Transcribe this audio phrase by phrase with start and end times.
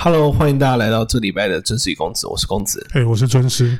[0.00, 2.86] Hello，欢迎大家来到这礼拜的真实与公子，我是公子。
[2.92, 3.76] 哎、我是尊师。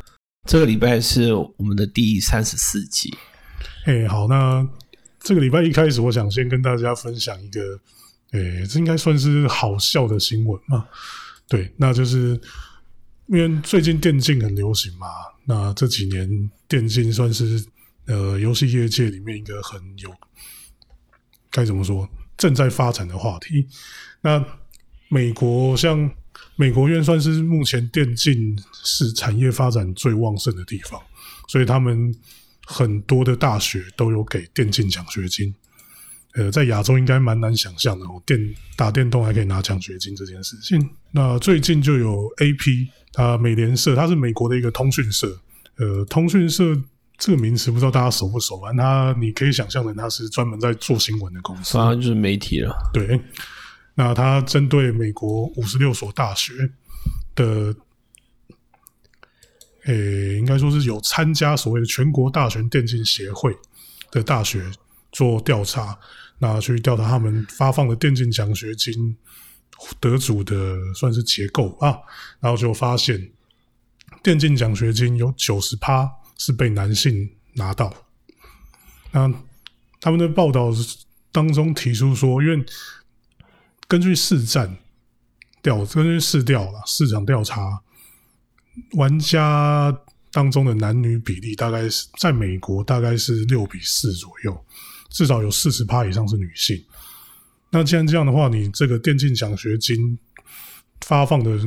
[0.49, 3.17] 这个礼拜是我们的第三十四集。
[3.87, 4.69] 哎、好，那
[5.21, 7.61] 这个礼拜一开始，我想先跟大家分享一个，
[8.33, 10.89] 哎、这应该算是好笑的新闻嘛？
[11.47, 12.31] 对，那就是
[13.27, 15.07] 因为最近电竞很流行嘛，
[15.45, 17.65] 那这几年电竞算是
[18.07, 20.13] 呃游戏业界里面一个很有
[21.49, 23.69] 该怎么说正在发展的话题。
[24.21, 24.45] 那
[25.09, 26.11] 美国像
[26.57, 31.01] 美国院算是目前电竞是产业发展最旺盛的地方，
[31.49, 32.15] 所以他们
[32.67, 35.55] 很多的大学都有给电竞奖学金。
[36.35, 38.39] 呃，在亚洲应该蛮难想象的哦，电
[38.77, 40.89] 打电动还可以拿奖学金这件事情。
[41.11, 45.41] 那最近就有 AP 它美联社，它是美国的一个通讯社。
[45.79, 46.77] 呃，通讯社
[47.17, 48.61] 这个名词不知道大家熟不熟？
[48.61, 51.79] 反正它你可以想象的，它是专门在做新闻的公司。
[51.79, 52.77] 反正就是媒体了。
[52.93, 53.19] 对，
[53.99, 56.53] 那它针对美国五十六所大学
[57.35, 57.75] 的，
[59.87, 63.53] 诶，应该说是有参加所谓的全国大学电竞协会
[64.13, 64.71] 的大学
[65.11, 65.99] 做调查，
[66.39, 69.17] 那去调查他们发放的电竞奖学金
[69.99, 71.99] 得主的算是结构啊，
[72.39, 73.33] 然后就发现
[74.23, 77.93] 电竞奖学金有九十趴是被男性拿到，
[79.11, 79.29] 那
[80.01, 80.71] 他们的报道
[81.33, 82.65] 当中提出说，因为
[83.89, 84.77] 根据市站
[85.63, 87.81] 调，根据市调啦，市场调查，
[88.93, 89.99] 玩家
[90.31, 94.65] 当中的男女比例大概是在美国大概是六比四左右，
[95.09, 96.85] 至少有四十趴以上是女性。
[97.71, 100.19] 那既然这样的话，你这个电竞奖学金
[101.01, 101.59] 发放的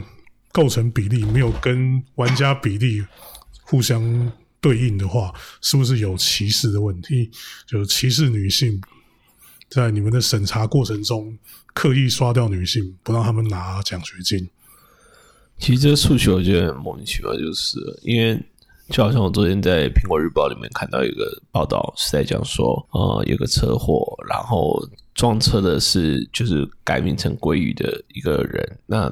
[0.51, 3.03] 构成比例没有跟玩家比例
[3.63, 7.31] 互相对应的话，是不是有歧视的问题？
[7.65, 8.79] 就是歧视女性，
[9.71, 11.37] 在你们的审查过程中
[11.73, 14.49] 刻意刷掉女性，不让他们拿奖学金。
[15.57, 18.37] 其实这个数学我觉得很莫名其妙，就是因为
[18.89, 24.85] 就好像我昨天在苹果日报里面看到一个报道，是在讲说，呃，有个车祸，然后
[25.15, 29.09] 撞车的是就是改名成鲑鱼的一个人，那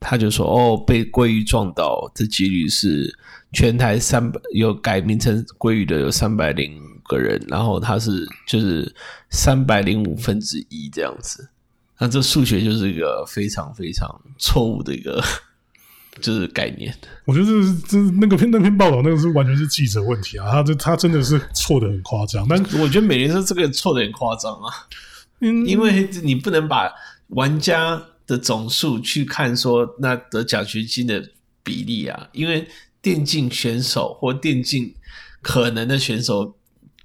[0.00, 3.14] 他就说，哦，被鲑鱼撞到的几率是
[3.52, 8.92] 全台三百有改名成鲑鱼的有三百零个人，然后他是就是
[9.28, 11.48] 三百零五分之一这样子。
[11.98, 14.08] 那这数学就是一个非常非常
[14.38, 15.22] 错误的一个
[16.22, 16.94] 就是概念。
[17.26, 24.72] 我觉得这是这那个篇那篇报道那个是完全是记者问题啊，他这他真的是错的很夸张，但我觉得美联社这个错的很夸张啊，
[25.40, 26.90] 嗯因为你不能把
[27.28, 31.32] 玩家的总数去看说那得奖学金的
[31.64, 32.64] 比例啊，因为
[33.02, 34.94] 电竞选手或电竞
[35.42, 36.56] 可能的选手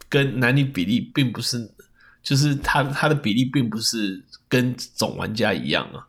[0.07, 1.73] 跟男女比例并不是，
[2.21, 6.05] 就是他他的比例并不是跟总玩家一样啊。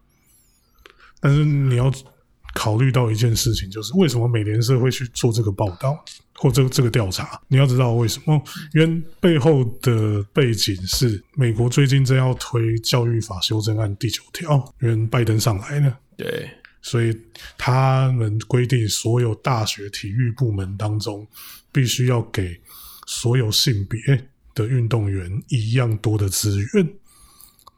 [1.18, 1.90] 但是你要
[2.56, 6.02] 考虑到一件事情，就是为什么美联社会去做这个报道
[6.34, 7.38] 或这个这个调查？
[7.48, 8.42] 你要知道为什么？
[8.72, 15.98] 因为背后的背景是美国最近正要推教育法修正案第九条，因为拜登上来了。
[16.16, 16.48] 对，
[16.80, 17.14] 所以
[17.58, 21.26] 他们规定所有大学体育部门当中，
[21.70, 22.58] 必须要给
[23.06, 24.00] 所有性别
[24.54, 26.88] 的运动员一样多的资源。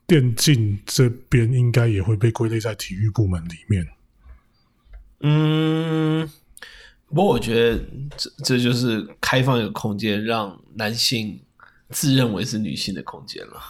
[0.06, 3.84] 电竞这边应该也会被归类在体育部门里面。
[5.20, 6.28] 嗯，
[7.08, 7.78] 不过我觉得
[8.16, 11.40] 这这就是开放一个空间，让男性
[11.90, 13.60] 自认为是女性的空间了。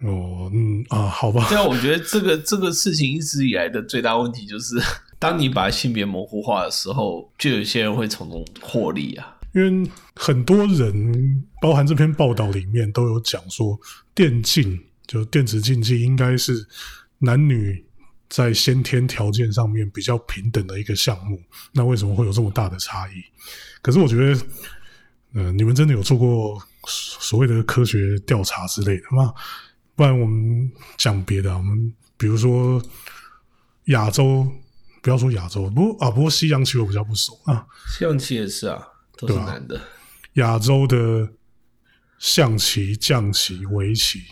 [0.00, 4.76] 哦，嗯啊，好吧，对啊，我觉得这个这个事情一直以来的最大问题就是，
[5.18, 9.36] 当你把性别模糊化的时候，就有些人会从中获利啊。
[9.54, 13.76] 因为很多人，包含这篇报道里面都有讲说，
[14.14, 16.68] 电竞就电子竞技应该是
[17.18, 17.84] 男女
[18.28, 21.42] 在先天条件上面比较平等的一个项目。
[21.72, 23.22] 那为什么会有这么大的差异？
[23.80, 24.40] 可是我觉得，
[25.34, 29.32] 呃，你们真的有做过所谓的科学调查之类的吗？
[29.94, 32.82] 不然我们讲别的啊，我们比如说
[33.86, 34.46] 亚洲，
[35.02, 37.66] 不要说亚洲，不过啊，不过西洋棋我比较不熟啊。
[37.88, 38.80] 西洋棋也是啊，
[39.16, 39.80] 都是男的。
[40.34, 41.28] 亚洲的
[42.18, 44.22] 象棋、将棋、围棋，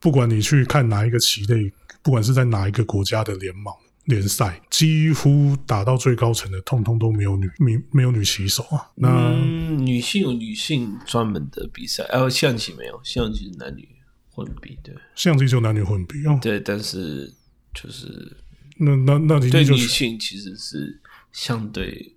[0.00, 1.72] 不管你去看哪一个棋类，
[2.02, 3.72] 不管是在哪一个国家的联盟
[4.06, 8.90] 联赛，几乎打到最高层的，通通都没有女没没有女棋手啊。
[8.96, 13.88] 那、嗯，女性有女性专门的比赛，然后象棋没有，象棋是男女
[14.32, 16.36] 混比，对象棋就男女混比哦。
[16.42, 17.32] 对，但是
[17.72, 18.36] 就是
[18.78, 21.00] 那那那一对女性其实是
[21.30, 22.16] 相对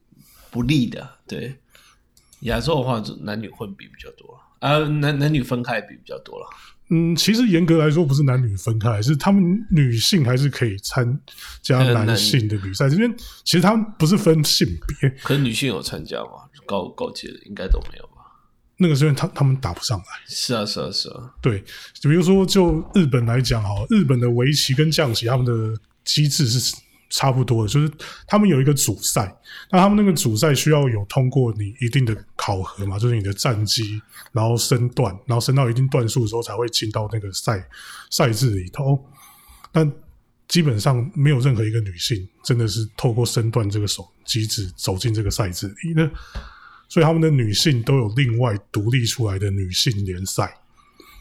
[0.49, 1.07] 不利的。
[1.27, 1.55] 对
[2.41, 6.49] 亚洲的话，就男女混比比较多啊，男男女分开比比较多了。
[6.89, 11.19] 嗯，其实严格来说不是男女分开，是他们女性还是可以参
[11.61, 12.87] 加呃男性的比赛。
[12.87, 13.11] 这边
[13.43, 14.67] 其实他们不是分性
[14.99, 16.45] 别，可是女性有参加吗？
[16.67, 18.23] 高高阶的应该都没有吧？
[18.77, 20.05] 那个时候他他们打不上来。
[20.27, 21.31] 是啊，是啊，是啊。
[21.41, 21.63] 对，
[22.01, 26.75] 比如说就日本来讲，哈，日本的围棋跟象棋他们的机制是
[27.09, 27.91] 差不多的，就是
[28.27, 29.33] 他们有一个主赛，
[29.71, 37.65] 那他们那个主赛需要有通过你一定的考核嘛，就是你的战绩，然后升段，然后升到一定段数的时候才会进到那个赛
[38.09, 39.03] 赛制里头。
[39.71, 39.91] 但
[40.47, 46.09] 基本上没有任何一个女性真的是透过升段这个手机制走进这个赛制里的，
[46.87, 50.55] 所以他们的女性都有另外独立出来的女性联赛。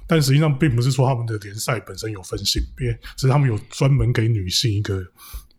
[0.07, 5.03] 但实际上并不是说他们的联赛本身有分性别，只是他们有专门给女性一个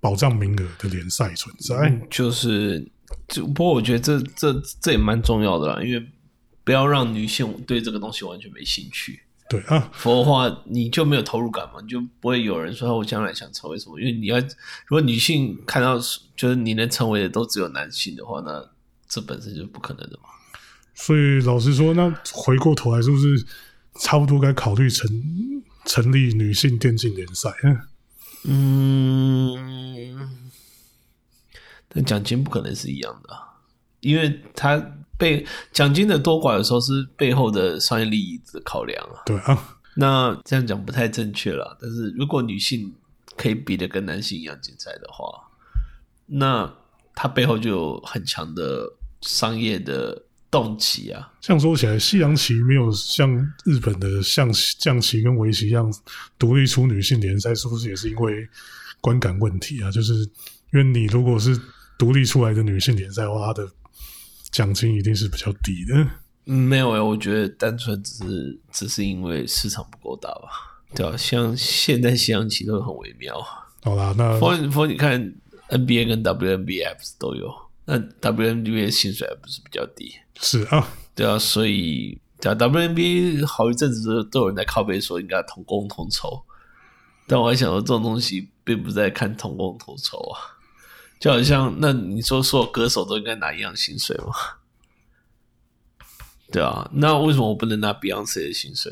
[0.05, 1.99] 保障名额的联赛存在。
[2.11, 2.87] 就是，
[3.27, 6.07] 就不过我觉得这这这也蛮重要的啦，因为
[6.63, 9.19] 不要让女性对这个东西完全没兴趣，
[9.49, 13.99] 对啊，否则的话你就没有投入感嘛，你就不会有人说哦我将来想成为什么。
[13.99, 15.97] 因为你要如果女性看到
[16.35, 18.63] 就是你能成为的都只有男性的话，那
[19.09, 20.29] 这本身就是不可能的嘛。
[20.93, 23.43] 所以老实说，那回过头来，是不是
[23.99, 25.09] 差不多该考虑成
[25.85, 27.49] 成立女性电竞联赛？
[28.47, 29.55] 嗯
[30.17, 30.51] 嗯，
[31.87, 33.57] 但奖金不可能是一样的啊，
[34.01, 34.77] 因为他
[35.17, 39.23] 被奖金的多寡有时候是背后的商业利益的考量啊。
[39.25, 42.93] 对啊，那这样讲不太正确了，但是如果女性
[43.37, 45.49] 可以比的跟男性一样精彩的话，
[46.27, 46.73] 那
[47.13, 50.23] 它背后就有很强的商业的
[50.55, 51.31] 动棋啊。
[51.41, 53.29] 这样说起来，西洋棋没有像
[53.65, 55.93] 日本的象棋、象棋跟围棋一样
[56.39, 58.47] 独立出女性联赛，是不是也是因为
[59.01, 59.91] 观感问题啊？
[59.91, 60.13] 就是
[60.71, 61.59] 因为你如果是
[61.97, 63.69] 独立出来的女性联赛的话，它的
[64.51, 66.07] 奖金一定是比较低的。
[66.45, 70.49] 嗯，没有诶，我觉得单纯只是只是因为市场不够大吧。
[70.95, 73.35] 对啊，像现在西洋棋都很微妙。
[73.83, 75.21] 好啦，那不过不过你看
[75.69, 76.23] NBA 跟
[77.03, 77.51] 是都有，
[77.85, 80.15] 那 WNBA 的薪水还不是比较低？
[80.39, 86.43] 是啊，对啊，所以对啊，WNBA 好一阵子都都有人在靠背说应该同工同酬，
[87.27, 90.57] 但我还想说这种东西并不是在看同工同酬啊，
[91.19, 94.33] 就好像那你说所有歌手都应该拿一样薪水吗？
[96.51, 98.91] 对啊，那为什么我不能拿 Beyonce 的薪水？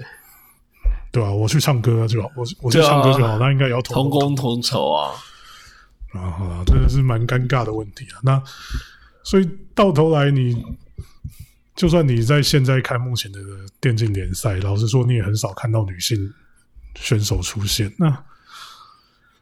[1.11, 5.13] 对啊，我去唱歌就好，我我去唱歌就好，那应该也要同工工同酬啊？
[6.13, 8.19] 啊，好了，这个是蛮尴尬的问题啊。
[8.23, 8.41] 那
[9.23, 10.63] 所以到头来你，
[11.75, 13.39] 就算你在现在看目前的
[13.79, 16.33] 电竞联赛，老实说，你也很少看到女性
[16.95, 17.93] 选手出现。
[17.97, 18.23] 那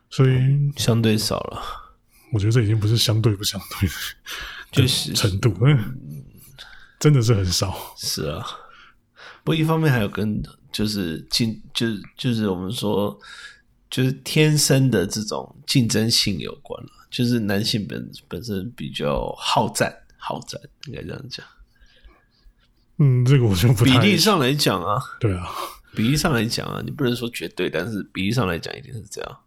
[0.10, 1.62] 所以相对少了，
[2.32, 3.96] 我觉得这已经不是相对不相对的
[4.72, 5.96] 就是程度，嗯，
[7.00, 7.94] 真的是很少。
[7.98, 8.46] 是啊，
[9.44, 10.42] 不过一方面还有跟
[10.72, 13.20] 就是竞就是就是我们说
[13.92, 21.46] 就是天生的这种竞争性有关了，就是男性本本身比较好战好战，应该这样讲。
[22.98, 25.48] 嗯，这个我就不比例上来讲啊，对啊。
[25.94, 29.38] 比例上来讲啊，你不能说绝对，但是比例上来讲一定是这样。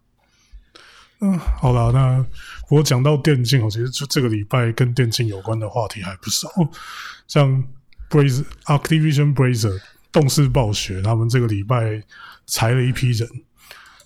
[1.21, 2.23] 嗯，好了，那
[2.69, 6.47] 我讲到电竞哦，其实就这个礼拜跟电竞有关的话题还不少，
[7.27, 7.63] 像
[8.11, 9.81] Brazer Activision Brazer
[10.11, 12.03] 动视暴雪，他们这个礼拜
[12.45, 13.27] 裁了一批人，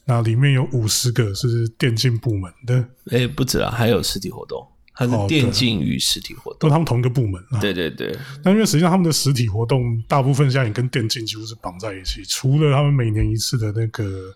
[0.10, 6.68] 那里面有五十个是电竞部门的，哎，不止啊，还有实体活动，它是电竞与实体活动。
[6.68, 7.60] 都他们同一个部门啊。
[7.60, 14.34] 对对对，但因为实际上他们的实体活动大部分现在也跟电竞几乎是绑在一起，除了他们每年一次的那个，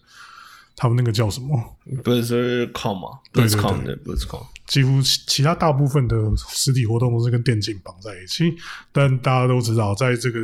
[0.76, 1.60] 他们那个叫什么？
[2.04, 2.38] 不是说
[2.72, 3.20] com 吗？
[3.32, 4.44] 不是对对 com 对的，不是 com。
[4.68, 6.16] 几乎其其他大部分的
[6.50, 8.56] 实体活动都是跟电竞绑在一起，
[8.92, 10.40] 但大家都知道，在这个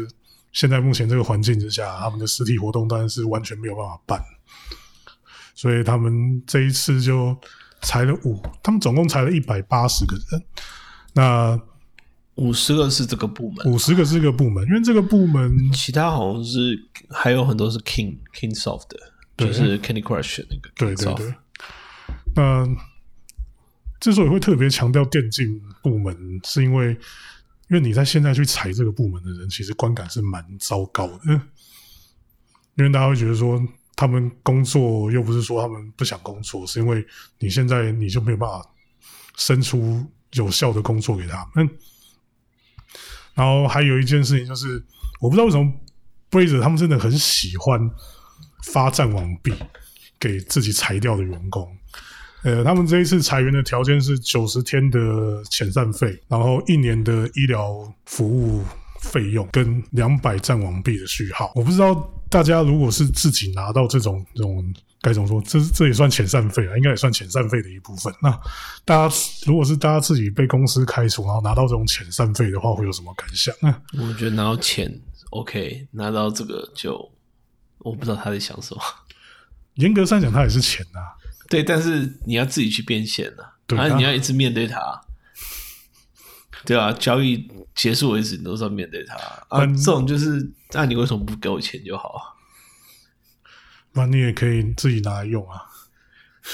[0.52, 4.20] 现在目前这个环境之下，他们的实体活动当然是完全没有办法办，
[5.60, 7.38] 所以他们这一次就
[7.82, 10.42] 裁了五，他们总共裁了一百八十个人，
[11.14, 11.62] 那
[12.36, 18.98] 五十个是这个部门，五十个是这个部门，因为这个部门其他好像是还有很多是 King King Soft 的，
[19.36, 21.36] 就是 Candy Crush 的那个对对对，
[22.38, 22.66] 那
[24.00, 26.92] 之所以会特别强调电竞部门，是因为
[27.68, 31.42] 因为你在现在去裁这个部门的人，其实观感是蛮糟糕的，
[32.76, 33.62] 因为大家会觉得说，
[34.00, 37.06] 他们工作又不是说他们不想工作，是因为
[37.38, 38.66] 你现在你就没有办法
[39.36, 40.02] 生出
[40.36, 41.70] 有效的工作给他们。
[43.34, 44.82] 然后还有一件事情就是，
[45.20, 45.70] 我不知道为什么
[46.30, 47.78] 贝德他们真的很喜欢
[48.64, 49.54] 发战网币
[50.18, 51.70] 给自己裁掉的员工。
[52.44, 55.00] 呃，他们这一次裁员的条件是九十天的
[55.44, 58.64] 遣散费，然后一年的医疗服务
[59.00, 61.52] 费用跟两百战网币的序号。
[61.56, 61.96] 我不知道
[62.30, 68.14] 大家如果是自己拿到这种这种该怎么说，这这也算遣散费啊，应该也算遣散费的一部分。
[68.22, 68.30] 那
[68.84, 69.16] 大家
[69.46, 73.56] 如果是大家自己被公司开除，然后拿到这种遣散费的话，会有什么感想？
[73.98, 76.98] 我觉得拿到钱 OK，拿到这个就
[77.78, 78.82] 我不知道他在想什么。
[79.76, 81.00] 严格上讲，它也是钱呐。
[81.48, 84.80] 对，但是你要自己去变现呐，对啊，你要一直面对它。
[86.70, 89.16] 对啊，交易结束为止，你都是要面对它
[89.48, 89.66] 啊。
[89.66, 92.22] 这种就是，那你为什么不给我钱就好啊？
[93.94, 95.64] 那你也可以自己拿来用啊。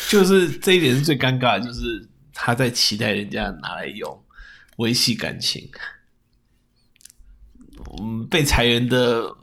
[0.09, 4.23] 就是这一点是最尴尬的，就是他在期待人家拿来用
[4.77, 5.69] 维系感情。
[7.99, 9.35] 嗯，被裁员的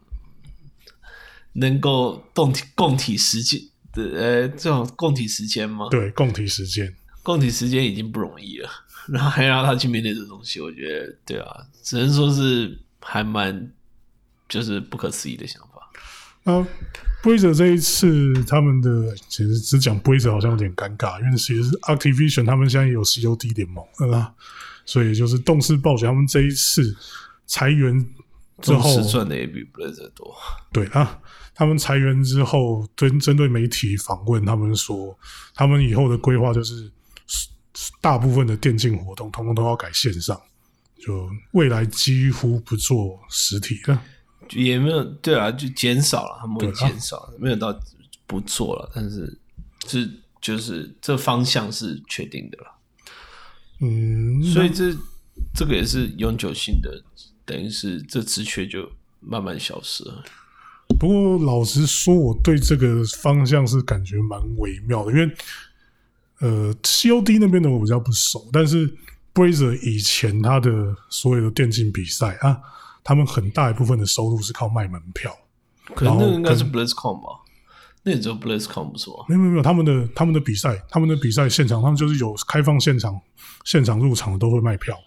[1.52, 3.61] 能够共体共体时间
[3.93, 5.88] 的呃，这种共体时间吗？
[5.91, 6.97] 对，共体时间。
[7.23, 8.71] 共体时间已经不容易了，
[9.09, 13.71] 然后还让他去面对这东西，我觉得对啊，只能说是还蛮
[14.49, 15.69] 就是不可思议的想法。
[16.45, 16.65] 那
[17.23, 24.35] Blizzard 这一次他们的其实只讲 Blizzard 好像有点尴尬，因为其实 Activision 他们现在有 COD 联盟，对吧？
[24.85, 26.97] 所以就是动视暴雪他们这一次
[27.47, 28.05] 裁员
[28.61, 30.35] 之后，赚的也比 Blizzard 多。
[30.73, 31.21] 对啊，
[31.55, 35.17] 他们裁员之后，针针对媒体访问，他们说
[35.55, 36.91] 他们以后的规划就是
[38.00, 40.41] 大部分的电竞活动通通都要改线上，
[40.99, 44.02] 就未来几乎不做实体了。
[44.50, 47.79] 也没有对啊，就减少了，他们会减少，没有到
[48.26, 49.38] 不做了，但是
[49.87, 50.11] 是
[50.41, 52.75] 就是这方向是确定的了，
[53.81, 54.95] 嗯，所以这
[55.55, 57.02] 这个也是永久性的，
[57.47, 60.23] 等于是这职缺就慢慢消失了。
[60.99, 65.35] 不过老实说，我对这个方向是感觉蛮微妙的，因为
[66.43, 68.93] 呃，COD 那边的我比较不熟，但是
[69.33, 72.61] Brazer 以前他的所有的电竞比赛啊，
[73.05, 75.33] 他们很大一部分的收入是靠卖门票。
[75.95, 77.41] 可能那个应该是 BlizzCon 吧？
[78.03, 79.17] 那也只有 BlizzCon 不是吗？
[79.29, 83.21] 没有没有没有，他们的他们的比赛，他们的比赛现场，他们就是有开放现场，
[83.65, 84.99] 现场入场都会卖票。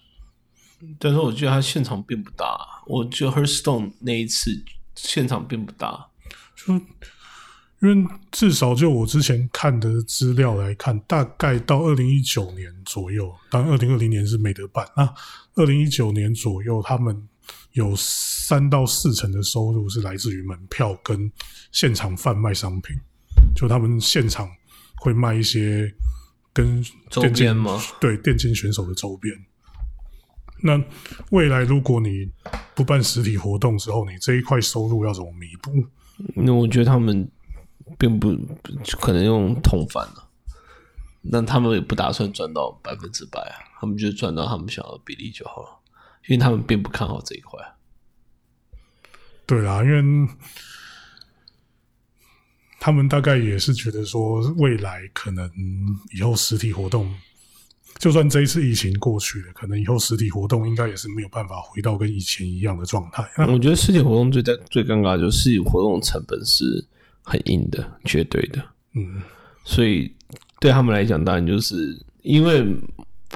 [0.97, 4.63] 但是我觉得他现场并不大，我觉得 Hearthstone 那一次
[4.95, 6.07] 现场并不大。
[6.55, 6.73] 就
[7.81, 15.13] 因为至少就我之前看的资料来看，大概到二零一九年左右，当然二零二零年是没得办那。
[15.55, 17.15] 二零一九年左右，他们
[17.73, 21.31] 有三到四成的收入是来自于门票跟
[21.71, 22.95] 现场贩卖商品，
[23.55, 24.49] 就他们现场
[24.97, 25.93] 会卖一些
[26.51, 27.81] 跟周边吗？
[28.01, 29.33] 对电竞选手的周边。
[30.61, 30.81] 那
[31.31, 32.29] 未来如果你
[32.73, 35.71] 不办实体活动之后，你这一块收入要怎么弥补？
[36.33, 37.29] 那我觉得他们
[37.97, 38.35] 并不
[38.99, 40.29] 可能用痛翻了，
[41.21, 45.69] 那他们也不打算赚到百分之百啊，他们就赚到他们想要的比例就好了，
[46.27, 47.59] 因为他们并不看好这一块。
[49.45, 50.27] 对啊，因为
[52.79, 55.49] 他们大概也是觉得说，未来可能
[56.15, 57.15] 以后实体活动，
[57.99, 63.23] 就算这一次疫情过去了，可能以后实体活动应该也是没有办法回到跟以前一样的状态。
[63.35, 66.83] 啊我觉得实体活动最最最尴尬就是实体活动成本是
[67.25, 68.63] 很硬的，绝对的。
[68.93, 69.21] 嗯，
[69.65, 70.09] 所以
[70.61, 72.65] 对他们来讲，当然就是因为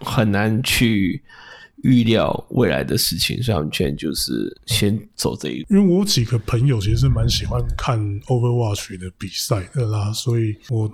[0.06, 1.22] 很难去
[1.84, 10.90] 预料未来的事情，所以他们现在就是先走这一因为我有几个朋友其实是蛮喜欢看 Overwatch 的比赛的啦，所以我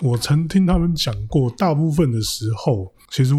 [0.00, 3.34] 我曾听他们讲过，大部分的时候，其实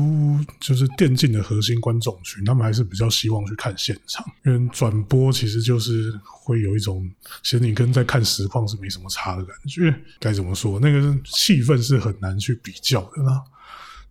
[0.60, 7.10] 就是电竞的核心观众群，他们还是比较希望去看现场，因为转播其实就是会有一种，
[7.42, 9.92] 其实你跟在看实况是没什么差的感觉。
[10.20, 13.42] 该怎么说，那个气氛是很难去比较的啦。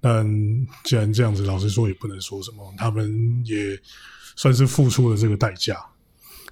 [0.01, 0.27] 但
[0.83, 3.81] 既然这样子，老实说也不能说什么，他们也
[4.35, 5.77] 算是付出了这个代价。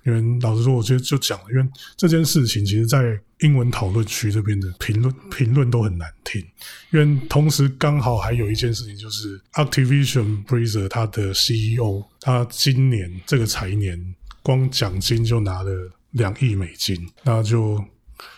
[0.04, 6.42] 因为老实说，我觉得就讲了，因为这件事情其实，在英文讨论区这边的评论评论都很难听。
[6.90, 15.70] 因为同时刚好还有一件事情，就是 Activision Blizzard 它的 CEO，他今年这个财年光奖金就拿了
[16.12, 17.82] 两亿美金，那就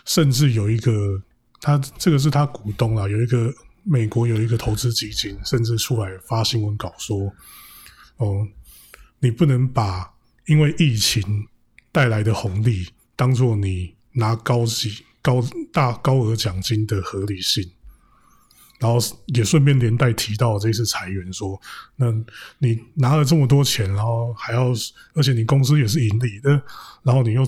[0.05, 1.21] 甚至有一个
[1.61, 3.53] 他这个是他股东啊，有一个
[3.83, 7.33] 美国有一个投资基金，甚至出来发新闻稿说，
[8.17, 8.45] 哦，
[9.19, 10.13] 你不能把
[10.45, 11.21] 因为疫情
[11.93, 17.71] 带来的红利当做你拿高级高大高额奖金的合理性。
[18.79, 21.57] 然后也顺便连带提到这次裁员，说，
[21.95, 22.07] 那
[22.57, 24.73] 你拿了这么多钱，然后还要，
[25.13, 26.49] 而且你公司也是盈利的，
[27.01, 27.45] 然后你又，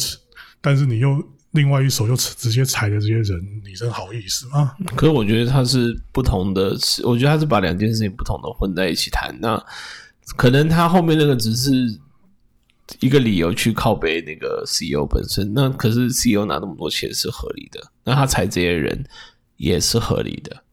[0.62, 1.22] 但是你又
[1.52, 4.76] 另外一手又直接裁了这些人，你真好意思吗？
[4.96, 6.70] 可是我觉得他是不同的，
[7.04, 9.38] 我觉得他是把两件事情不同的混在一起谈。
[9.42, 9.62] 那
[10.38, 12.00] 可能他后面那个只是
[13.00, 15.54] 一个理由去靠背那个 CEO 本身。
[15.54, 19.06] 那可是 CEO 拿那么多钱是合理的，那他裁这些人
[19.58, 20.64] 也是合理的。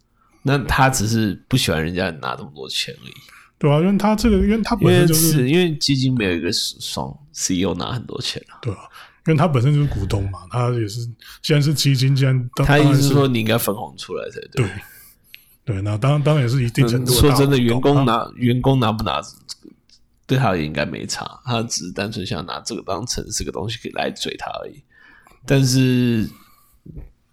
[0.43, 3.13] 那他只是不喜欢人家拿那么多钱而已。
[3.59, 8.59] 对啊，因为他这个，因为他本身就是是因为基金没有一个双 CEO 拿很多钱啊。
[8.61, 8.81] 对啊，
[9.27, 11.09] 因为他本身就是股东嘛，他也是
[11.43, 14.67] 既然是基金，既然当他意思是说你应该分红出来才对。
[14.67, 14.71] 对
[15.65, 19.23] 对，那当然当然也是一定程嗯度说真的，员工啊拿员工拿不拿，
[20.27, 24.83] 对他也应该没差，他只是单纯想拿这个当成是个东西来嘴他而已。
[25.45, 26.29] 但是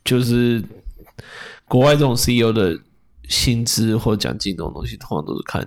[0.03, 0.63] 就是
[1.67, 2.79] 国外这种 CEO 的
[3.27, 5.61] 薪资或奖金这种东西，通常都是看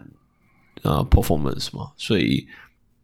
[0.83, 2.45] 啊、performance 嘛，所以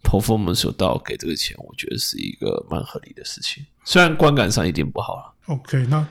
[0.02, 3.64] performance 有到给这个钱，我觉得是一个蛮合理的事情。
[3.84, 6.04] 虽然观感上一定不好了，OK，那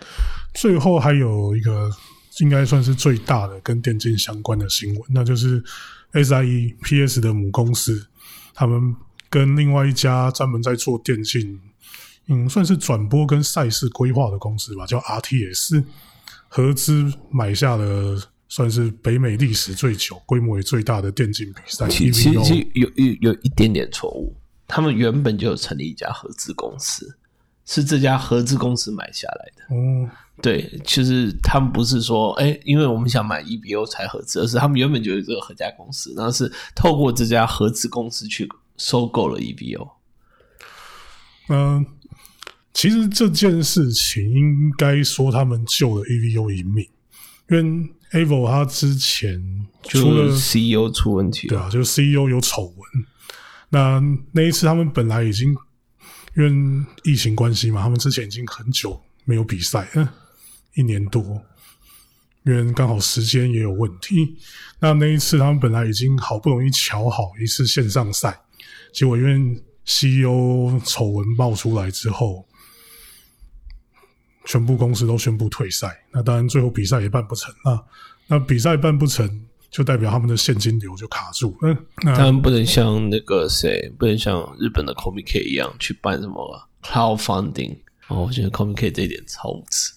[0.54, 1.92] 最后还有一个
[2.40, 5.62] 应该算是最大的跟电竞相关的新闻，那就是
[6.14, 8.08] SIE PS 的母公司，
[8.54, 8.96] 他们
[9.30, 11.60] 跟另外一家专门在做电竞，
[12.28, 15.84] 嗯，算是转播跟赛事规划的公司吧，叫 RTS，
[16.48, 18.32] 合资买下了。
[18.50, 24.34] 算是北美历史最久、规模也最大的电竞比赛其其实其实有有有一点点错误，
[24.66, 27.18] 他们原本就有成立一家合资公司，
[27.66, 29.76] 是这家合资公司买下来的。
[29.76, 30.10] 哦，
[30.42, 39.90] 对，其实他们不是说，哎，因为我们想买 EBO 才合资，而是他们原本就有这个合家公司，然后是透过这家合资公司去收购了 EBO。
[41.50, 41.86] 嗯、
[42.74, 46.88] 其实这件事情应该说他们救了 EBO 一命，
[47.50, 53.06] 因为 AVO 他之前除了 CEO 出问题了，对啊，就是 CEO 有丑闻，
[53.70, 54.02] 那
[54.34, 55.56] 那一次他们本来已经
[56.36, 60.08] 因为疫情关系嘛，他们之前已经很久没有比赛，嗯，
[60.78, 61.22] 一年多，
[62.44, 64.38] 因为刚好时间也有问题。
[64.80, 68.40] 那那一次他们本来已经好不容易瞧好一次线上赛，
[68.94, 72.46] 结果因为 CEO 丑闻爆出来之后，
[74.46, 76.04] 全部公司都宣布退赛。
[76.12, 77.84] 那当然最后比赛也办不成啊。
[78.28, 81.58] 那比赛办不成，就代表他们的现金流就卡住。
[81.64, 87.78] 嗯，那他们不能像那个谁，不能像日本的 Comic K 一样去办什么 crowdfunding。
[88.10, 89.94] 哦，我觉得 Comic K 这一点超无耻。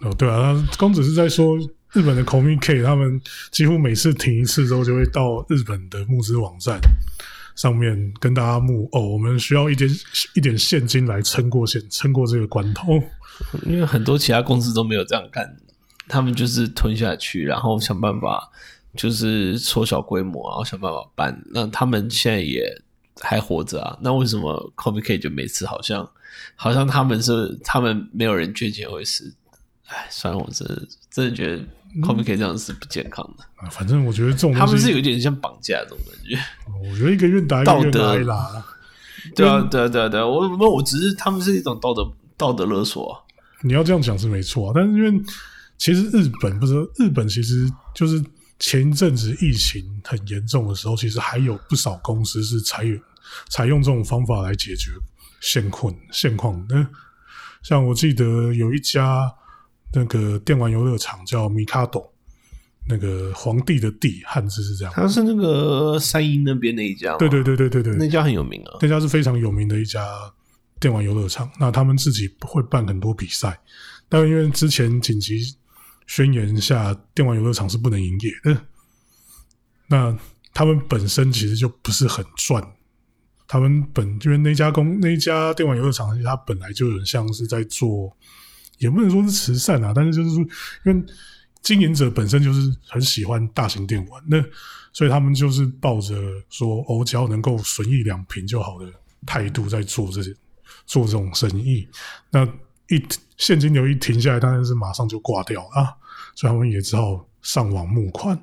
[0.00, 1.56] 哦，对啊，公子是在说
[1.92, 6.78] 日本的 c o m i K，他们几乎每次停一次之后，就会到日本的募资网站
[7.54, 9.88] 上面跟大家募哦，我们需要一点
[10.34, 13.02] 一点现金来撑过现撑过这个关头。
[13.64, 15.56] 因为很多其他公司都没有这样干，
[16.08, 18.50] 他们就是吞下去，然后想办法
[18.94, 21.42] 就是缩小规模，然后想办法办。
[21.52, 22.62] 那他们现在也
[23.20, 26.06] 还活着啊，那为什么 c o m i K 就每次好像
[26.54, 29.34] 好像他们是他们没有人捐钱会死？
[29.86, 31.62] 哎，算了，我真的真的觉得
[32.02, 33.44] Comic K 这样是不健康的。
[33.56, 36.38] 啊，反正我觉得这种他们是有点像绑架这种感觉。
[36.90, 38.64] 我觉得一个愿打一个愿挨啦。
[39.34, 43.14] 对啊，对啊，对啊，对啊，我我我只是他们是一种道德道德勒索、啊。
[43.62, 45.24] 你要这样讲是没错、啊，但是因为
[45.78, 48.22] 其实日本不是日本，其实就是
[48.58, 53.00] 前一阵子疫情很严重的时候，其实还有不少公司是采用
[53.48, 54.90] 采用这种方法来解决
[55.40, 56.86] 现困现况那。
[57.62, 59.28] 像我记得有一家
[59.92, 62.12] 那个电玩游乐场叫米卡斗，
[62.88, 64.92] 那个皇帝的帝汉字是这样。
[64.94, 67.18] 它是那个三鹰那边那一家吗？
[67.18, 68.78] 对对对对对对，那家很有名啊。
[68.80, 70.06] 那家是非常有名的一家
[70.78, 71.50] 电玩游乐场。
[71.58, 73.58] 那他们自己会办很多比赛，
[74.08, 75.40] 但因为之前紧急
[76.06, 78.60] 宣言下，电玩游乐场是不能营业的。
[79.88, 80.16] 那
[80.52, 82.62] 他们本身其实就不是很赚。
[83.48, 88.16] 他们本因为那家公那家电玩游乐场，它本来就很像是在做，
[88.78, 90.44] 也不能说是慈善啊，但是就是说，
[90.84, 91.04] 因为
[91.62, 94.42] 经营者本身就是很喜欢大型电玩，那
[94.92, 96.14] 所以他们就是抱着
[96.48, 98.86] 说，哦，只要能够损益两瓶就好的
[99.26, 100.34] 态度在做这些
[100.86, 101.88] 做这种生意。
[102.30, 102.46] 那
[102.88, 103.04] 一
[103.36, 105.92] 现金流一停下来，当然是马上就挂掉啊，
[106.34, 108.40] 所以他们也只好上网募款。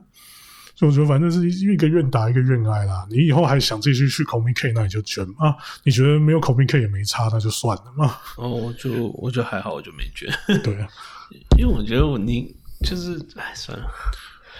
[0.75, 3.05] 所以我觉得反正是一个愿打一个愿挨啦。
[3.09, 5.55] 你以后还想继续去 Comic K，那你就捐嘛。
[5.83, 8.17] 你觉得没有 Comic K 也没差，那就算了嘛。
[8.37, 10.29] 哦，我就我就还好，我就没捐，
[10.63, 10.87] 对啊，
[11.57, 12.55] 因为我觉得我你
[12.85, 13.85] 就是哎算了，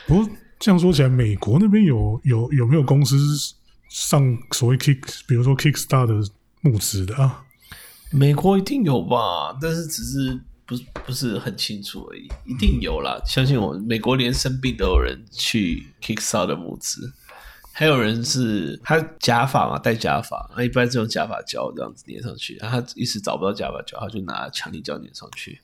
[0.08, 3.18] 不过这样说起来，美国那边有有有没有公司
[3.90, 4.22] 上
[4.52, 6.14] 所谓 Kick，比如说 Kickstar 的
[6.62, 7.44] 募资的啊？
[8.12, 17.14] 美国一定有吧，但是只是不不是很清楚而已，一定有啦，相信我，美国连生病都有人去 Kickstarter 募资。
[17.76, 25.60] 还有人是他假发嘛，戴假发，他一般是用假发胶这样子粘上去，然后他一时找不到假发胶，他就拿强力胶粘上去，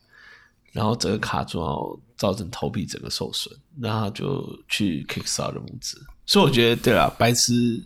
[0.71, 6.03] 然后整个卡住，然后造成头皮整个受损，然后他就去 Kickstarter 募资。
[6.25, 7.79] 所以我觉得，对啦，白痴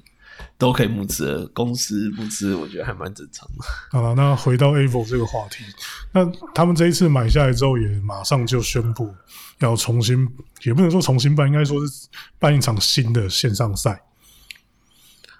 [0.58, 3.66] 都可以募资，公司募资，我觉得还蛮正常的。
[3.92, 5.64] 好了，那回到 AVO 这个话题，
[6.12, 9.14] 那他们这一次买下来之后，也马上就宣布
[9.60, 10.28] 要重新，
[10.64, 12.08] 也不能说重新办，应该说是
[12.40, 14.02] 办一场新的线上赛。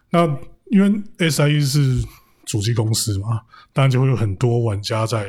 [0.10, 0.26] 那
[0.72, 0.90] 因为
[1.30, 2.04] SIE 是
[2.46, 5.28] 主机公司嘛，当然就会有很多玩家在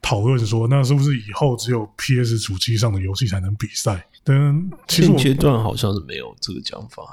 [0.00, 4.06] 讨论说，那是不是以后只有 PS 主机上的游戏才能比赛？
[4.28, 7.04] 但其实现阶段好像是没有这个讲法，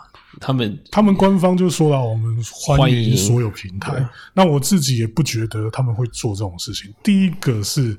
[0.42, 4.04] 他们他们官方就说了，我们欢迎所有平台。
[4.34, 6.92] 那我自己也不觉得他们会做这种事情。
[7.04, 7.96] 第一个是，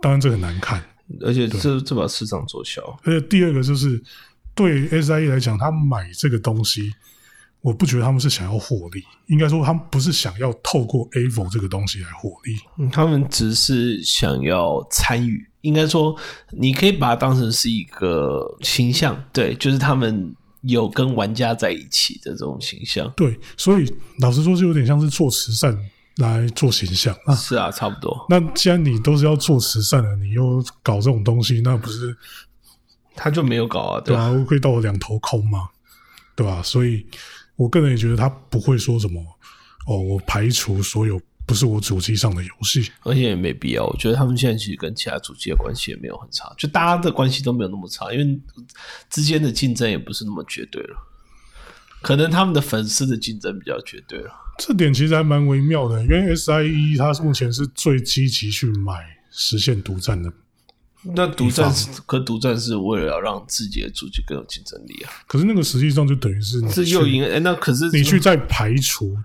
[0.00, 0.80] 当然这很难看，
[1.22, 4.00] 而且这这把市场做小，而且第二个就是
[4.54, 6.92] 对 SIE 来讲，他买这个东西，
[7.60, 12.56] 我不觉得他们是想要获利，应该说他们不是想要透过 AVO 这个东西来获利。
[12.78, 15.46] 嗯他们只是想要参与。
[15.62, 16.16] 应该说，
[16.52, 23.12] 你可以把它当成是一个形象，对，就是他们有跟玩家在一起的这种形象。
[23.16, 25.76] 对，所以老实说，就有点像是做慈善
[26.18, 27.34] 来做形象啊。
[27.34, 28.24] 是啊，差不多。
[28.30, 32.16] 那既然你都是要做慈善的，你又搞这种东西，那不是
[33.16, 35.68] 他就没有搞啊，对啊，会到我两头空嘛，
[36.36, 36.62] 对吧？
[36.62, 37.04] 所以
[37.58, 39.20] 我个人也觉得他不会说什么
[39.86, 42.90] 哦，我排除所有不是我主机上的游戏。
[43.02, 43.84] 而且也没必要。
[43.84, 48.40] 我觉得他们现在其实跟其他主机的关系也没有很差，就大家的关系都没有那么差，因为
[49.10, 50.96] 之间的竞争也不是那么绝对了。
[52.00, 54.30] 可能他们的粉丝的竞争比较绝对了。
[54.56, 60.32] 这点其实还蛮微妙的，因为 SIE 它目前是最积极去买实现独占的，
[61.02, 65.12] 那独占是，可独占是为了要让自己的主机更有竞争力啊。
[65.26, 69.16] 可是那个实际上就等于是你去又赢，哎、那可是你去再排除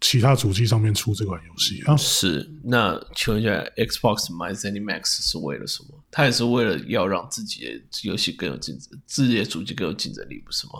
[0.00, 1.96] 其他主机上面出这款游戏啊。
[1.96, 5.88] 是那请问一下，Xbox 买 ZeniMax 是为了什么？
[6.10, 10.72] 它也是为了要让自己的游戏更有竞争，自己的主机更有竞争力，不是吗？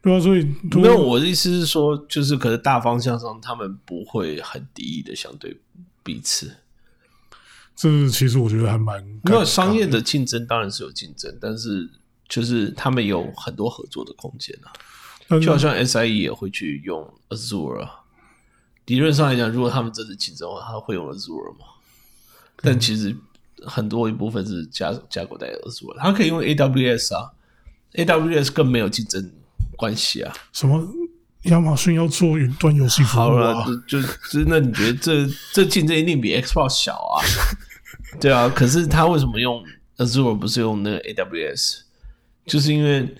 [0.00, 5.60] 对啊，所以没有，我的意思是说，就是可能大方向上，他们不会很敌意的相对
[6.02, 6.50] 彼此。
[7.76, 11.88] 这其实我觉得还蛮没有商业的竞争当然是有竞争，但是
[12.28, 14.72] 就是他们有很多合作的空间啊。
[15.40, 18.02] 就好像 SIE 也会去用 Azure 啊。
[18.86, 21.66] 理论上来讲，如果他们真的竞争的话，他会用 Azure 吗？
[22.56, 23.16] 但其实
[23.66, 27.32] 很多一部分是加加过带 Azure，他可以用 AWS 啊
[27.94, 29.32] ，AWS 更没有竞争
[29.76, 30.32] 关系啊。
[30.52, 30.86] 什么
[31.44, 37.20] 亚马逊要做云端游戏服务好了啊，，就就就那你觉得这这竞争一定比 Xbox 小啊？
[38.20, 39.62] 对啊，可是他为什么用
[39.98, 41.80] Azure 不是用那个 AWS？
[42.46, 43.14] 就是因为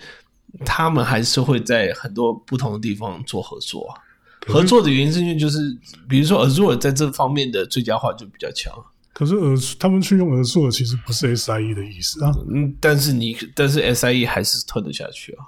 [0.65, 4.01] 他们还是会在很多不同的地方做合作啊。
[4.47, 5.59] 合作的原因是因为就是，
[6.07, 8.71] 比如说 Azure 在这方面的最佳化就比较强，
[9.15, 15.47] 可是呃，他们去用 Azure 其实不是 SIE 的意思啊，嗯，但是你但是 SIE 还是吞得下去啊，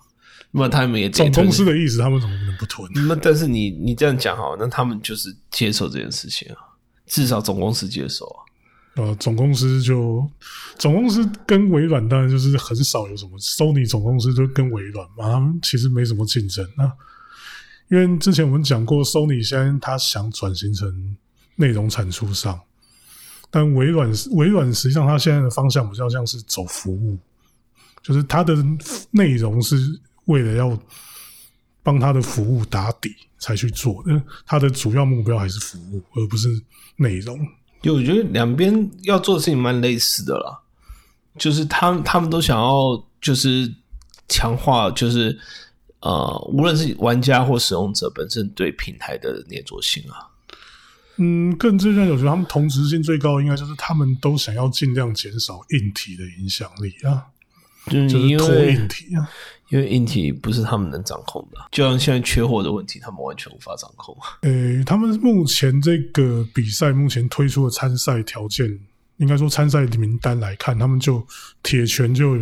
[0.51, 2.91] 那么他们也得总公司的意思他们怎么能不吞？
[3.07, 6.59] 那但是你你这样讲好，那他们就是接受这件事情啊，
[7.07, 8.45] 至少总公司接受啊。
[8.97, 10.27] 呃，总公司就
[10.79, 16.91] 总公司跟微软当然就是很少有什么，Sony 总公司就跟微软嘛，他们其实没什么竞争啊。
[17.89, 21.15] 因为之前我们讲过，Sony 现在他想转型成
[21.57, 22.59] 内容产出商，
[23.51, 27.19] 但微软微软实际上它现在的方向比较像是走服务，
[28.03, 28.57] 就是它的
[29.11, 29.77] 内容是
[30.27, 30.79] 为了要
[31.83, 36.49] 帮他的服务打底才去做的，他的主要目标还是服务，而不是
[36.97, 37.39] 内容。
[37.83, 40.59] 就我觉得两边要做的事情蛮类似的啦，
[41.39, 43.73] 就是他们他们都想要就是
[44.29, 45.39] 强化，就是
[46.01, 50.27] 呃，无论是玩家或使用者本身对平台的粘着性啊。
[51.19, 57.25] 嗯，更正向，我觉得他们同质性最高，应该就是他们都想要尽量减少硬体的影响力啊，
[57.87, 59.27] 就是就是拖硬体啊。
[59.68, 64.16] 因为硬体不是他们能掌控的，就像现在缺货的问题，他们完全无法掌控。
[64.42, 68.79] 呃，他们目前这个比赛目前推出的参赛条件，
[69.16, 71.26] 应该说参赛名单来看，他们就
[71.62, 72.37] 铁拳就，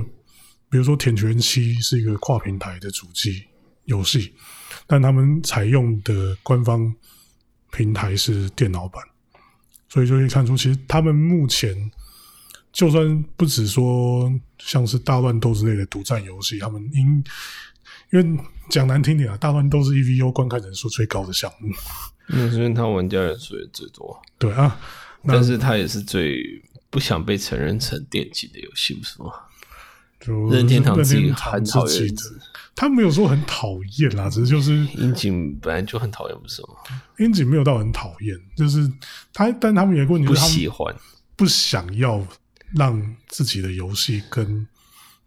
[0.68, 3.44] 比如说铁拳七是一个跨平台的主机
[3.84, 4.34] 游戏，
[4.86, 6.94] 但他们采用的官方
[7.70, 9.02] 平台是电脑版，
[9.88, 11.74] 所以就可以看出，其实他们目前
[12.74, 17.24] 就算不止说像是大乱斗之类的独占游戏，他们因
[18.12, 21.72] 因为讲难听点啊，大乱斗是 EVO 观看人数最高的项目，
[22.26, 24.76] 那是因为他玩家人数也最多，对啊，
[25.24, 26.60] 但是他也是最
[26.90, 29.30] 不想被承认成电竞的游戏，不是吗？
[30.20, 32.14] 就任天堂自己很讨厌的厌，
[32.74, 36.68] 他没有说很讨厌啦，只是就是樱井本来就很讨厌，不是吗？
[37.18, 38.90] 樱井没有到很讨厌，就是
[39.32, 40.92] 他，但他们有个问题，不喜欢。
[41.36, 42.24] 不想要
[42.74, 44.66] 让自己的游戏跟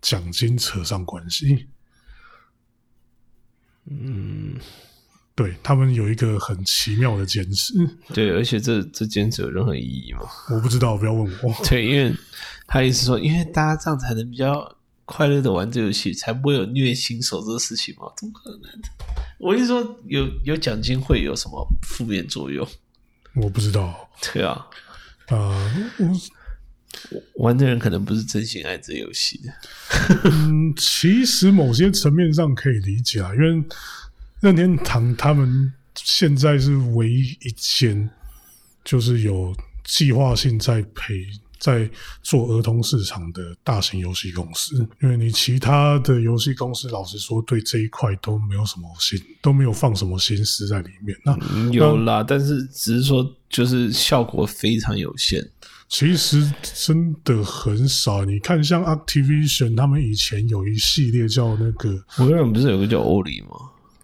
[0.02, 1.68] 奖金扯上关系。
[3.90, 4.56] 嗯，
[5.34, 7.74] 对他们有一个很奇妙的坚持，
[8.14, 10.22] 对，而且这这坚持有任何意义吗？
[10.50, 11.54] 我不知道，不要问我。
[11.64, 12.14] 对，因为
[12.68, 18.12] 他意思说，因为大家这样才能比较快乐的玩这游戏，才不会有虐新手这个事情嘛？
[18.18, 18.70] 怎么可能？
[19.40, 22.68] 我一说有有奖金会有什么负面作用？
[23.36, 24.68] 我不知道，对啊，
[25.28, 26.06] 啊、我
[27.36, 29.54] 玩的人可能不是真心爱这游戏的。
[30.26, 33.64] 嗯，其实某些层面上可以理解啊，因为
[34.40, 38.10] 任天堂他们现在是唯一一间
[38.84, 41.14] 就是有计划性在培
[41.60, 41.90] 在
[42.22, 51.18] 做儿童市场的大型游戏公司，因为你其他的游戏公司，老实说对这一块都没有什么心，都没有放什么心思在里面。
[51.26, 55.44] 那嗯有啦，但是只是说就是效果非常有限。
[55.90, 58.26] 其实真的很少。
[58.26, 63.56] 你看，像 Activision 他们以前有一系列叫那个我个人不是有个叫欧里吗？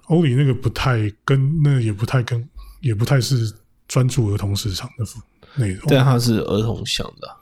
[0.08, 2.48] 欧里那个不太跟那也不太跟
[2.82, 3.54] 也不太是
[3.88, 5.06] 专注儿童市场的
[5.56, 5.84] 内容。
[5.88, 7.36] 但它是儿童向的啊、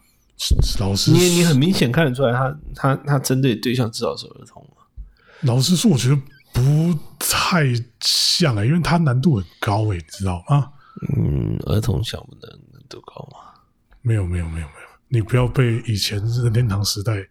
[0.79, 4.83] 老师你你很明显看得出来他，他他针对对象至少是儿童嘛。
[5.41, 6.19] 老实说，我觉得
[6.53, 7.65] 不太
[7.99, 10.71] 像哎、因为它难度很高哎、你知道吗？
[11.15, 13.49] 嗯，儿童项目的难度高吗？
[14.01, 17.25] 没有没有没有没有，你不要被以前任天堂时代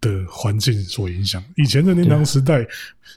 [0.00, 1.42] 的环境所影响。
[1.56, 2.66] 以前任天堂时代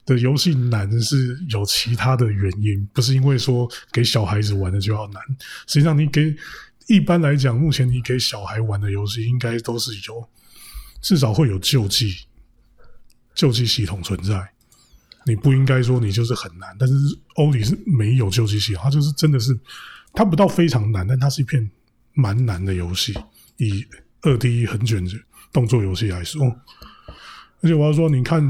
[0.06, 5.22] 的游戏难是有其他的原因，不是因为说给小孩子玩的就要难。
[5.68, 6.36] 实际上，你给
[6.88, 10.30] 一般来讲，目前你给小孩玩的游戏，应该都是有
[11.02, 12.16] 至少会有救济
[13.34, 14.50] 救济系统存在。
[15.26, 16.96] 你不应该说你就是很难，但是
[17.36, 19.58] 欧里是没有救济系统，它就是真的是
[20.14, 21.70] 它不到非常难，但它是一片
[22.20, 23.14] 蛮难的游戏。
[23.58, 23.86] 以
[24.22, 25.12] 二 D 横卷的
[25.52, 26.42] 动作游戏来说，
[27.62, 28.42] 而且我要说，你看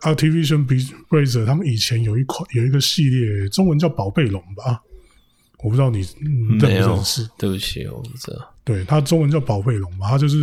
[0.00, 0.66] Activision
[1.08, 4.82] Blizzard 他们以前有一款有一个系列，中文叫宝贝龙吧，
[5.58, 8.54] 我不知道你嗯认不认识。，对不起，我不知道。
[8.64, 10.36] 对，它中文叫宝贝龙嘛，它就是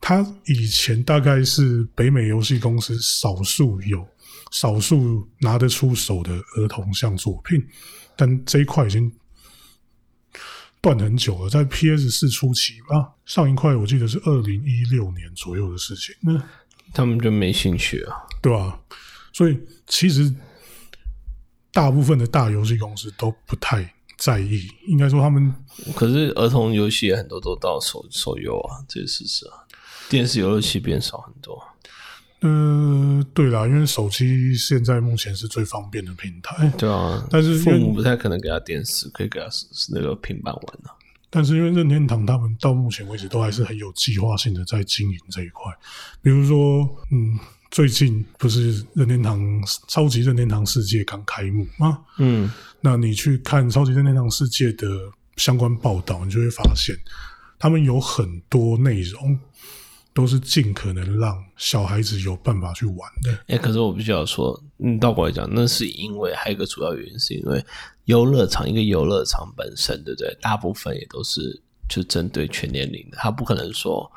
[0.00, 4.04] 它以前大概是北美游戏公司少数有
[4.50, 7.62] 少数拿得出手的儿童向作品，
[8.16, 9.12] 但这一块已经
[10.80, 16.42] 断很久了，在 PS 四初期吧，上一块我记得是二零一六年左右的事情，那
[16.92, 18.16] 他们就没兴趣啊。
[18.42, 18.80] 对吧、
[19.32, 20.34] 所以其实
[21.72, 25.54] 大部分的大游戏公司都不太在意，应该说他们
[25.94, 29.64] 可是儿童游戏也很多都到手手游啊，这是事实啊。
[30.08, 31.62] 电视游戏变少很多。
[32.40, 39.46] 呃，对啦，因为手机现在目前是最方便的平台，对啊，但是父母不太可能给他电视，可以给他
[39.92, 40.96] 那个平板玩啊。
[41.28, 45.72] 但是因为任天堂他们到目前为止都还是很有计划性的在经营这一块，
[46.22, 47.38] 比如说，嗯，
[47.70, 49.40] 最近不是任天堂
[49.86, 52.00] 超级任天堂世界刚开幕吗？
[52.18, 52.50] 嗯，
[52.80, 54.88] 那你去看超级任天堂世界的
[55.36, 56.96] 相关报道，你就会发现，
[57.58, 59.38] 他们有很多内容
[60.12, 63.38] 都是尽可能让小孩子有办法去玩的。
[63.46, 67.64] 哎、可是我必须要说，嗯，倒过来讲，那是因为还有一个主要原因，是因为
[68.04, 70.36] 游乐场一个游乐场本身，对不对？
[70.40, 74.10] 大部分也都是就针对全年龄的，他不可能说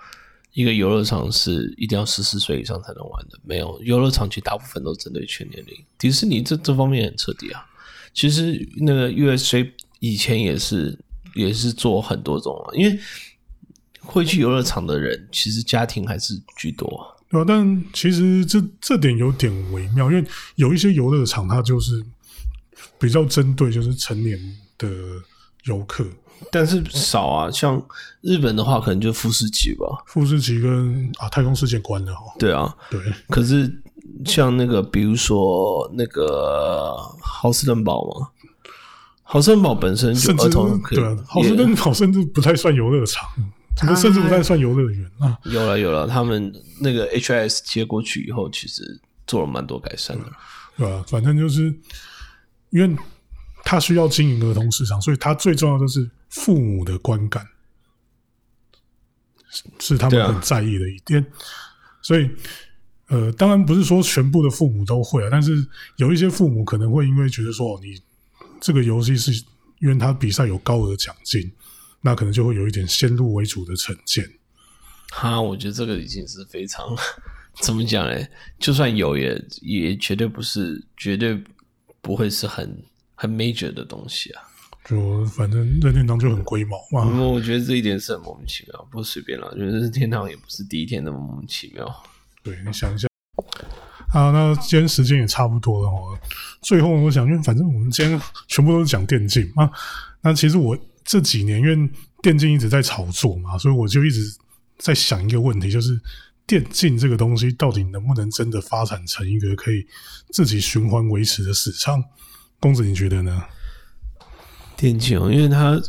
[0.53, 5.75] 一个游乐场是一定要十四岁以上才能玩的，没有，游乐场其实大部分都针对全年龄。
[5.97, 7.65] 迪士尼这这方面很彻底啊，
[8.13, 10.97] 其实那个 USA 以前也是
[11.35, 12.99] 也是做很多种啊，因为
[14.05, 17.01] 会去游乐场的人，其实家庭还是居多啊。
[17.29, 17.45] 对啊？
[17.47, 22.03] 但其实这这点有点微妙，因为有一些游乐场它就是
[22.99, 24.37] 比较针对就是成年
[24.77, 24.87] 的
[25.63, 26.05] 游客，
[26.51, 27.81] 但是少啊，像
[28.21, 30.03] 日本的话，可能就富士急吧。
[30.05, 32.21] 富士急跟啊太空世界关了哈。
[32.37, 33.81] 对啊，对，可是
[34.25, 38.27] 像那个，比如说那个豪斯登堡嘛，
[39.23, 43.27] 豪斯登堡本身就儿童对啊，豪斯登堡甚至不太算游乐场，
[43.75, 45.37] 这甚至不太算游乐园啊。
[45.45, 50.25] 有了有了，他们那个 HIS 接过去以后，其实做了蛮多改善的。
[50.75, 51.05] 对吧？
[51.07, 51.71] 反正就是
[52.71, 52.97] 因为
[53.63, 57.47] 他需要经营儿童市场，所以他最重要的是父母的观感
[59.51, 61.23] 是是他们很在意的一点。
[62.01, 62.27] 所以，
[63.07, 65.63] 呃，当然不是说全部的父母都会啊，但是
[65.97, 68.01] 有一些父母可能会因为觉得说，哦你
[68.59, 69.31] 这个游戏是
[69.79, 71.51] 因为他比赛有高额奖金，
[72.05, 74.23] 那可能就会有一点先入为主的成见。
[75.11, 76.95] 哈，我觉得这个已经是非常
[77.61, 78.27] 怎么讲嘞？
[78.59, 81.41] 就算有也也绝对不是，绝对
[82.01, 82.83] 不会是很
[83.15, 84.43] 很 major 的东西啊。
[84.85, 92.03] 就反正任天堂就很龟毛嘛，我觉得这一点是很莫名其妙，不是随便啦，就是天堂也不是第一天那么莫名其妙。
[92.43, 93.07] 对你想一下，
[94.11, 96.19] 啊，那今天时间也差不多了哦。
[96.61, 99.71] 最后我想，因为反正我们今天全部都是讲电竞啊，
[100.21, 101.89] 那其实我这几年因为
[102.21, 104.37] 电竞一直在炒作嘛，所以我就一直
[104.77, 105.99] 在想一个问题，就是
[106.47, 109.85] 电竞这个东西到底能不能真的发展成一个可以
[110.29, 112.03] 自己循环维持的市场？
[112.59, 113.43] 公子，你觉得呢？
[114.77, 115.81] 电竞，因为它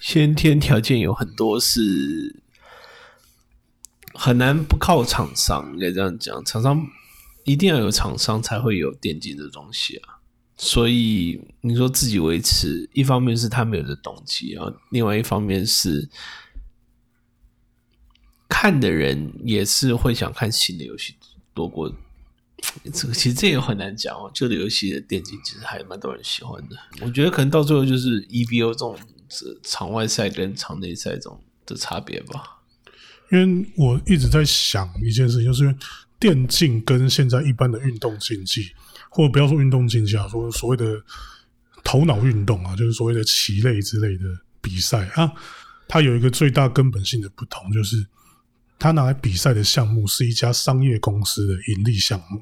[0.00, 2.42] 先天条件有很多是
[4.14, 6.86] 很难不靠厂商，应该这样讲，厂商
[7.44, 10.13] 一定要有厂商才会有电竞的东西啊。
[10.66, 16.08] 所以你说自己维持，一方面是他没有的动机啊，另外一方面是
[18.48, 21.14] 看的人也是会想看新的游戏
[21.52, 21.94] 多过
[22.94, 23.12] 这个。
[23.12, 26.76] 其实这也很难讲哦，旧的游戏的电竞其实还蛮多人喜欢的。
[27.02, 28.96] 我觉得可能到最后就是 EVO 这种
[29.62, 32.62] 场外赛跟场内赛这种的差别吧。
[33.30, 35.76] 因为我一直在想一件事情，就是
[36.24, 38.72] 电竞跟现在一般的运动竞技。
[39.10, 41.00] 或者不要说运动竞技啊，说所谓的
[41.84, 44.24] 头脑运动啊，就是所谓的棋类之类的
[44.60, 45.30] 比赛啊，
[45.86, 48.04] 它有一个最大根本性的不同，就是
[48.76, 52.40] 它拿来比赛的项目是一家商业公司的盈利项目。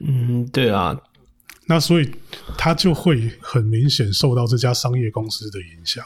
[0.00, 0.98] 嗯，对啊，
[1.66, 2.10] 那所以
[2.56, 6.02] 它就会很明显受到这家商业公司的影响。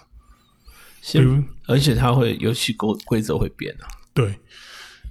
[1.12, 3.86] 比如，而且它会游戏规规则会变啊。
[4.12, 4.36] 对。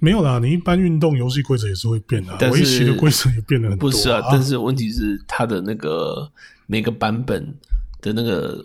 [0.00, 3.90] 没有啦，你一般运动游戏规则也是会变的，围棋的规则也变得很多。
[3.90, 6.30] 不是啊，但是问题是它的那个
[6.66, 7.54] 每个版本
[8.00, 8.64] 的那个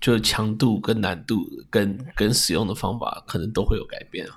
[0.00, 4.34] 就强度跟难度跟跟使用的方法可能都会有改变啊。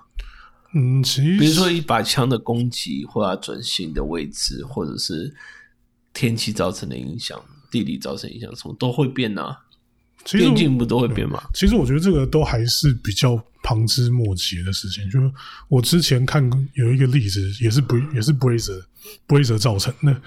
[0.76, 5.34] 嗯，其实比如说一把枪的攻击或者准心的位置，或者是
[6.13, 9.60] 天气造成的影响、地理造成影响，什么都会变啊。
[10.26, 11.43] 电竞不都会变吗？
[11.54, 15.10] 其实我觉得这个都还是比较旁枝末节的事情。
[15.10, 15.32] 就是
[15.67, 18.58] 我之前看有一个例子，也是不也是 e b r a
[19.43, 20.21] z e r 造成的，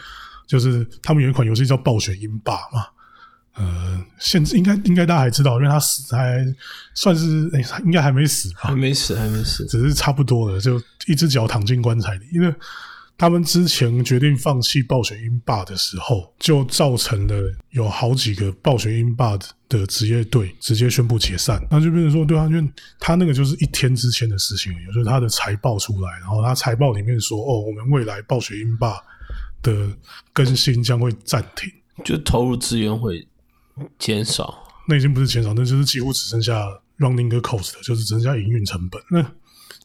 [0.44, 2.86] 就是他们有一款游戏叫《暴雪英霸》嘛。
[3.54, 6.44] 呃，现应该应该大家还知道，因为他死还
[6.94, 8.62] 算是哎，应该还没死吧？
[8.64, 12.52] 还没死，还没死，只是差不多了，就一只脚躺进棺材里，因为。
[13.18, 17.34] 他们之前决定放弃暴雪英霸的时候，就造成了
[17.70, 21.66] 有好几个暴雪英霸的职业队直接宣布解散。
[21.70, 29.00] 那就变成说，对啊，因为他那个就是一天之前的事情，也就是他的财报出来，然后他财报里面说，哦，我们未来暴雪英霸
[29.62, 29.88] 的
[30.32, 31.72] 更新将会暂停，
[32.04, 33.26] 就投入资源会
[33.98, 34.62] 减少。
[34.86, 39.02] 那已经不是减少，那就是几乎只剩下 running cost，就是只剩下营运成本。
[39.10, 39.20] 那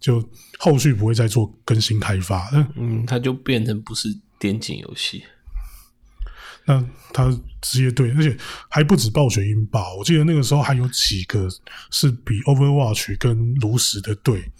[0.01, 0.21] 就
[0.57, 5.23] 后续不会再做更新开发，嗯，它就变成不是电竞游戏。
[6.65, 8.37] 那他职业队，而且
[8.69, 11.47] 还不止暴雪英霸，我记得那个时候还有几个
[11.89, 14.51] 是比 Overwatch 跟炉石的队，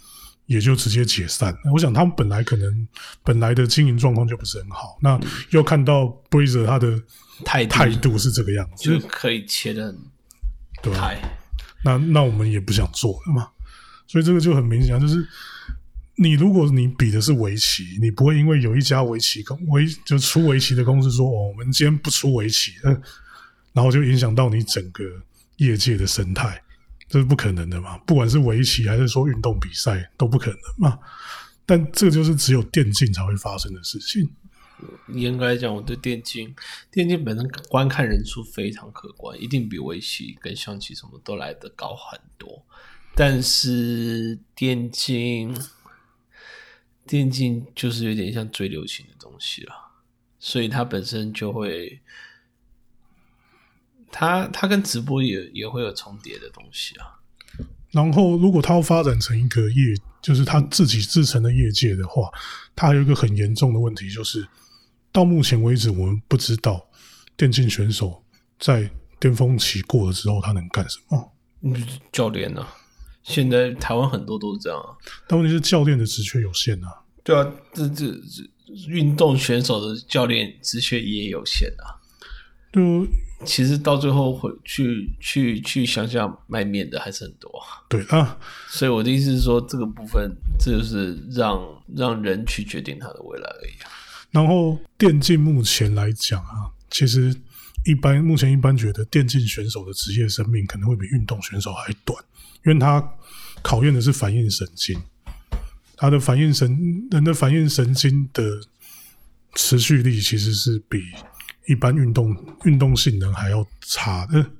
[0.46, 1.56] 也就直接解散。
[1.72, 2.88] 我想他们本来可能
[3.22, 5.18] 本来的经营状况就不是很好，那
[5.50, 7.00] 又看到 Brazer 他的
[7.44, 9.98] 态态度是这个样子，就可以切的很
[10.82, 10.92] 对。
[11.84, 13.48] 那那我们也不想做了嘛。
[14.06, 15.26] 所以这个就很明显，就是
[16.16, 22.72] 你如果你比的是围棋，你不会因为有一家围棋公围就出围棋的公司说哦，我们今天不出围棋，
[23.72, 25.04] 然后就影响到你整个
[25.56, 26.62] 业界的生态，
[27.08, 27.96] 这是不可能的嘛？
[27.98, 30.98] 不管是围棋还是说运动比赛都不可能嘛。
[31.64, 34.28] 但这就是只有电竞才会发生的事情。
[35.14, 36.52] 严格来讲，我对电竞
[36.90, 42.66] 电竞本身观看人数非常可观，一定比围棋跟象棋什么都来得高很多。
[43.14, 45.54] 但是电竞，
[47.06, 49.74] 电竞就是有点像最流行的东西了，
[50.38, 52.00] 所以它本身就会，
[54.10, 57.18] 它它跟直播也也会有重叠的东西啊。
[57.90, 62.30] 然后，如果它要发展成一个业，就是它自己自成的业界的话，
[62.74, 64.48] 它还有一个很严重的问题，就是
[65.12, 66.88] 到目前为止，我们不知道
[67.36, 68.24] 电竞选手
[68.58, 71.32] 在巅峰期过了之后，他能干什么？
[71.60, 72.66] 嗯，教练呢？
[73.22, 76.88] 现在台湾很多都是这样啊，但问题是教练的职缺有限啊。
[77.24, 78.42] 对啊，这这这
[78.88, 82.00] 运动选手的教练职缺也有限啊。
[82.72, 83.06] 就
[83.44, 87.52] 其实到最后回去去去乡下卖面的还是很多。
[87.88, 91.60] 对啊，所以我的意思是说，这个部分这就是让
[91.94, 93.72] 让人去决定他的未来而已。
[93.82, 93.90] 啊
[94.32, 97.36] 然后电竞目前来讲啊，其实
[97.84, 102.22] 一般目前一般觉得电竞选手的职业生命可能会比运动选手还短。
[102.64, 103.02] 因为他
[103.60, 105.02] 考验的是反应神经，
[105.96, 108.42] 他的反应神人的反应神经的
[109.54, 111.02] 持续力其实是比
[111.66, 114.50] 一般运动运动性能还要差的。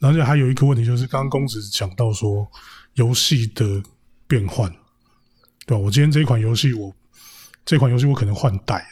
[0.00, 2.46] 而且还有一个问题，就是刚刚公子讲到说
[2.92, 3.82] 游戏的
[4.28, 4.70] 变换，
[5.66, 5.78] 对吧？
[5.78, 6.94] 我今天这一款游戏，我
[7.64, 8.84] 这款游戏我可能换代了。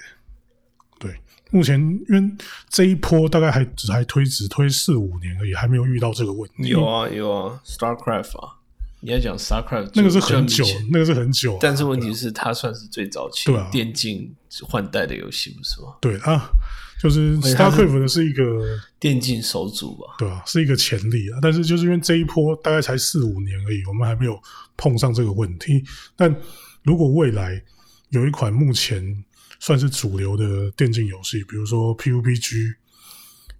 [1.52, 1.78] 对，目前
[2.08, 2.36] 因为
[2.68, 6.68] 这一波大概还只还推只推四五年而已，还没有遇到这个问题。
[6.68, 8.56] 有啊有啊，StarCraft 啊，
[9.00, 11.58] 你要讲 StarCraft 那个是很久那个是很久啊。
[11.60, 15.94] 但是问题是它算是最早期对啊电竞换代的游戏，不是吗？
[16.00, 16.50] 对啊，
[17.00, 18.42] 就是 StarCraft 的是一个
[18.98, 20.14] 电竞首祖吧。
[20.18, 21.38] 对啊，是一个潜力啊。
[21.42, 24.40] 但是就是因为这一波大概才四五年而已，我们还没有
[24.76, 25.84] 碰上这个问题。
[26.16, 26.34] 但
[26.82, 27.62] 如果未来
[28.10, 29.24] 有一款目前
[29.62, 32.74] 算是主流的电竞游戏，比如说 PUBG，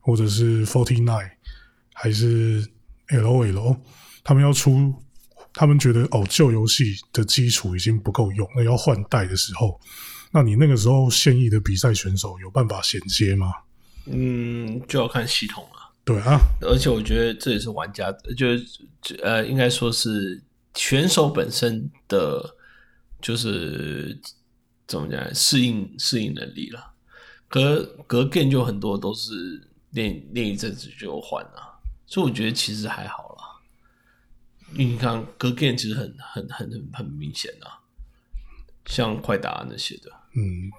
[0.01, 1.31] 或者是 Forty Nine，
[1.95, 2.69] 还是
[3.07, 3.79] LOL，
[4.25, 4.93] 他们要出，
[5.55, 9.81] 他们觉得哦旧游戏的基础已经不够用，那要换代的时候，
[10.33, 13.53] 那你那个时候现役的比赛选手有办法衔接吗？
[14.07, 15.95] 嗯，就要看系统了。
[16.05, 18.67] 对啊，而且我觉得这也是玩家，就是
[19.23, 20.43] 呃，应该说是
[20.75, 22.57] 选手本身的，
[23.21, 24.19] 就是
[24.93, 26.93] 怎么讲，适应适应能力了。
[27.49, 33.43] 隔隔 game 就很多都是练练一阵子就换了，所以我觉得其实还好啦。
[34.75, 37.81] 你看隔 game 其实很很很很很明显啊，
[38.85, 40.71] 像快打那些的，嗯，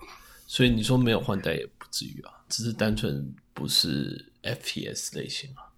[0.45, 5.74] 所以你说没有换代也不至于啊，只是单纯不是 FPS 类型啊。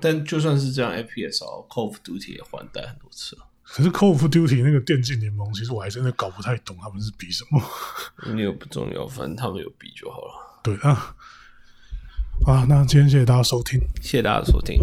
[0.00, 3.46] 但就算是这样，FPS 啊，Call of Duty 也换代很多次了。
[3.72, 7.62] 可是 Call of Duty 那个电竞联盟，其实我还真的搞不太懂他们是比什么。
[8.34, 10.60] 那个不重要，反正他们有比就好了。
[10.62, 11.14] 对啊，
[12.46, 13.80] 啊，那今天谢谢大家收听。
[14.02, 14.78] 谢谢大家收听。